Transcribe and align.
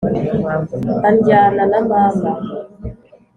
andyana 1.07 1.63
na 1.71 1.79
mama, 1.89 2.31